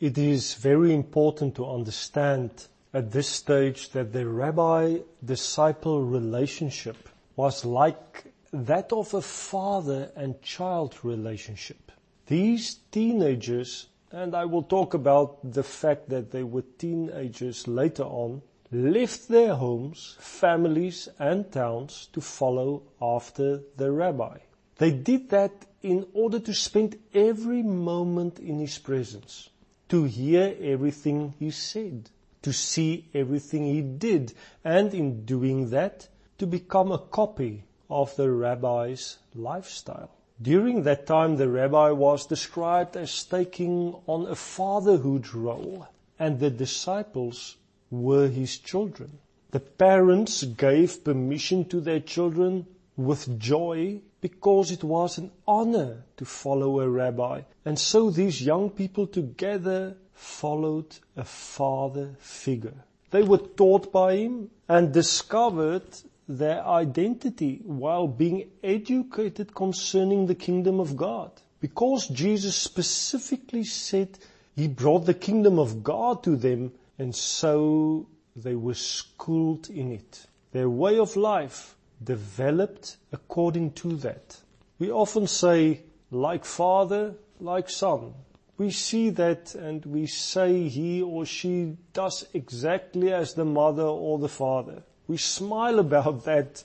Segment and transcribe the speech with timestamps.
[0.00, 2.50] It is very important to understand
[2.92, 10.98] at this stage that the rabbi-disciple relationship was like that of a father and child
[11.04, 11.92] relationship.
[12.26, 18.42] These teenagers, and I will talk about the fact that they were teenagers later on,
[18.72, 24.38] left their homes, families and towns to follow after the rabbi.
[24.78, 25.52] They did that
[25.82, 29.50] in order to spend every moment in his presence,
[29.88, 32.10] to hear everything he said,
[32.42, 34.32] to see everything he did,
[34.64, 40.10] and in doing that, to become a copy of the rabbi's lifestyle.
[40.40, 45.86] During that time, the rabbi was described as taking on a fatherhood role,
[46.18, 47.56] and the disciples
[47.90, 49.18] were his children.
[49.52, 52.66] The parents gave permission to their children
[52.96, 57.42] with joy because it was an honor to follow a rabbi.
[57.64, 62.84] And so these young people together followed a father figure.
[63.10, 65.84] They were taught by him and discovered
[66.28, 71.30] their identity while being educated concerning the kingdom of God.
[71.60, 74.18] Because Jesus specifically said
[74.56, 78.06] he brought the kingdom of God to them and so
[78.36, 80.26] they were schooled in it.
[80.52, 84.38] Their way of life developed according to that.
[84.78, 88.14] We often say, like father, like son.
[88.56, 94.18] We see that and we say he or she does exactly as the mother or
[94.18, 94.82] the father.
[95.08, 96.62] We smile about that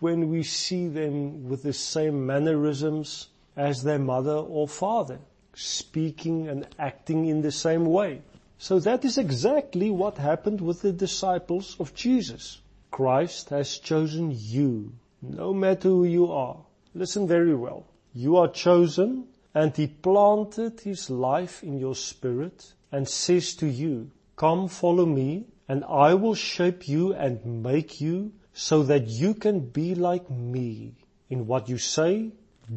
[0.00, 5.18] when we see them with the same mannerisms as their mother or father,
[5.54, 8.22] speaking and acting in the same way.
[8.58, 12.60] So that is exactly what happened with the disciples of Jesus.
[12.90, 16.58] Christ has chosen you, no matter who you are.
[16.94, 17.86] Listen very well.
[18.12, 24.10] You are chosen and he planted his life in your spirit and says to you,
[24.36, 29.60] come follow me and I will shape you and make you so that you can
[29.60, 30.94] be like me
[31.28, 32.32] in what you say,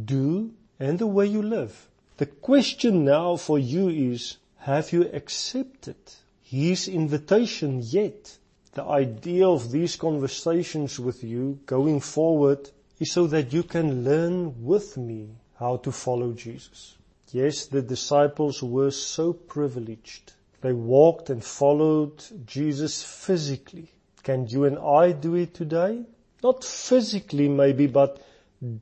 [0.06, 1.90] do, and the way you live.
[2.18, 5.96] The question now for you is, have you accepted
[6.42, 8.38] his invitation yet?
[8.74, 12.70] The idea of these conversations with you going forward
[13.00, 15.30] is so that you can learn with me
[15.60, 16.96] how to follow Jesus.
[17.32, 23.90] Yes, the disciples were so privileged they walked and followed Jesus physically.
[24.24, 26.06] Can you and I do it today?
[26.42, 28.26] Not physically maybe, but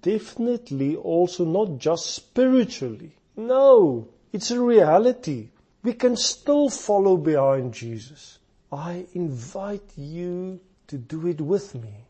[0.03, 3.15] definitely also not just spiritually.
[3.35, 5.49] No, it's a reality.
[5.81, 8.37] We can still follow behind Jesus.
[8.71, 12.05] I invite you to do it with me.